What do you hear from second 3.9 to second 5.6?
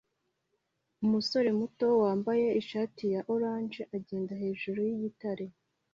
agenda hejuru yigitare